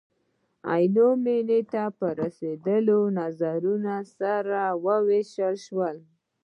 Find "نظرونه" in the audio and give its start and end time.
3.19-3.95